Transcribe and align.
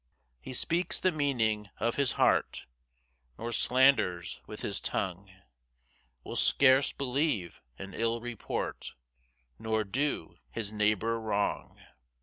3 0.41 0.49
He 0.49 0.53
speaks 0.53 0.99
the 0.99 1.11
meaning 1.11 1.69
of 1.77 1.93
his 1.95 2.13
heart, 2.13 2.65
Nor 3.37 3.51
slanders 3.51 4.41
with 4.47 4.61
his 4.61 4.81
tongue; 4.81 5.29
Will 6.23 6.35
scarce 6.35 6.91
believe 6.91 7.61
an 7.77 7.93
ill 7.93 8.19
report, 8.19 8.95
Nor 9.59 9.83
do 9.83 10.39
his 10.49 10.71
neighbour 10.71 11.19
wrong. 11.21 11.79